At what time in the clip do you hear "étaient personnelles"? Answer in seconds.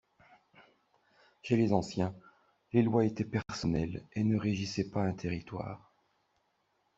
3.05-4.03